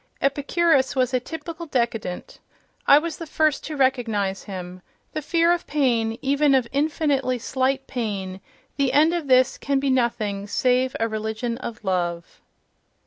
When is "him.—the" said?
4.45-5.21